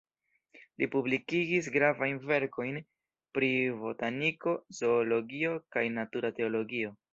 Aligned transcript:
Li 0.83 0.85
publikigis 0.93 1.69
gravajn 1.75 2.17
verkojn 2.31 2.81
pri 3.39 3.51
botaniko, 3.83 4.57
zoologio, 4.81 5.55
kaj 5.77 5.87
natura 6.01 6.37
teologio. 6.43 6.95